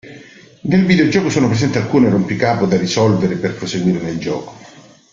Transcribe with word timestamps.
Nel 0.61 0.83
videogioco 0.83 1.29
sono 1.29 1.45
presenti 1.45 1.77
alcuni 1.77 2.09
rompicapo 2.09 2.65
da 2.65 2.75
risolvere 2.75 3.35
per 3.35 3.53
proseguire 3.55 3.99
nel 4.01 4.17
gioco. 4.17 4.57